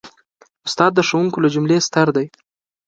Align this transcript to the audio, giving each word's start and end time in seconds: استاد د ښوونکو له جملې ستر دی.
استاد 0.67 0.91
د 0.95 0.99
ښوونکو 1.07 1.37
له 1.43 1.49
جملې 1.55 1.77
ستر 1.87 2.07
دی. 2.15 2.27